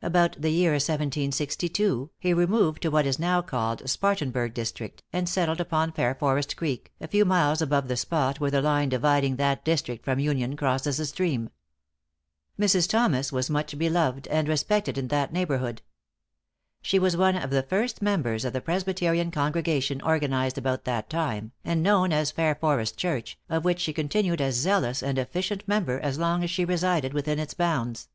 About 0.00 0.40
the 0.40 0.48
year 0.48 0.70
1762, 0.70 2.10
he 2.18 2.32
removed 2.32 2.80
to 2.80 2.90
what 2.90 3.04
is 3.04 3.18
now 3.18 3.42
called 3.42 3.86
Spartanburg 3.86 4.54
District, 4.54 5.02
and 5.12 5.28
settled 5.28 5.60
upon 5.60 5.92
Fairforest 5.92 6.56
Creek, 6.56 6.94
a 6.98 7.06
few 7.06 7.26
miles 7.26 7.60
above 7.60 7.86
the 7.86 7.96
spot 7.98 8.40
where 8.40 8.50
the 8.50 8.62
line 8.62 8.88
dividing 8.88 9.36
that 9.36 9.66
district 9.66 10.02
from 10.02 10.18
Union 10.18 10.56
crosses 10.56 10.96
the 10.96 11.04
stream. 11.04 11.50
Mrs. 12.58 12.88
Thomas 12.88 13.30
was 13.30 13.50
much 13.50 13.76
beloved 13.76 14.26
and 14.28 14.48
respected 14.48 14.96
in 14.96 15.08
that 15.08 15.30
neighborhood. 15.30 15.82
She 16.80 16.98
was 16.98 17.14
one 17.14 17.36
of 17.36 17.50
the 17.50 17.62
first 17.62 18.00
members 18.00 18.46
of 18.46 18.54
the 18.54 18.62
Presbyterian 18.62 19.30
congregation 19.30 20.00
organized 20.00 20.56
about 20.56 20.84
that 20.86 21.10
time, 21.10 21.52
and 21.66 21.82
known 21.82 22.14
as 22.14 22.32
Fairforest 22.32 22.96
church, 22.96 23.38
of 23.50 23.66
which 23.66 23.80
she 23.80 23.92
continued 23.92 24.40
a 24.40 24.52
zealous 24.52 25.02
and 25.02 25.18
efficient 25.18 25.68
member 25.68 26.00
as 26.00 26.18
long 26.18 26.42
as 26.42 26.50
she 26.50 26.64
resided 26.64 27.12
within 27.12 27.38
its 27.38 27.52
bounds. 27.52 28.08